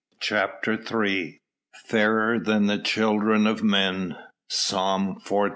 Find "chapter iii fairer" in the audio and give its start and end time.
0.19-2.39